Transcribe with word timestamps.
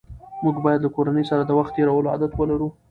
موږ 0.43 0.55
باید 0.65 0.83
له 0.83 0.89
کورنۍ 0.95 1.25
سره 1.31 1.41
د 1.45 1.51
وخت 1.59 1.71
تېرولو 1.75 2.11
عادت 2.13 2.31
ولرو 2.35 2.67